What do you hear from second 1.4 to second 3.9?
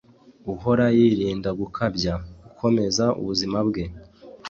gukabya, akomeza ubuzima bwe